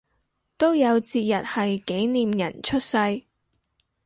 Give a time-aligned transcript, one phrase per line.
[0.57, 2.97] 都有節日係紀念人出世